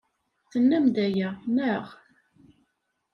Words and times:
Tennam-d 0.51 0.95
aya, 1.05 1.29
naɣ? 1.55 1.85